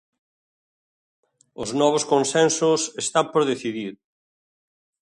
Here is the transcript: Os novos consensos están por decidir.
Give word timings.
Os 1.63 1.69
novos 1.81 2.03
consensos 2.11 2.79
están 3.03 3.25
por 3.33 3.43
decidir. 3.51 3.93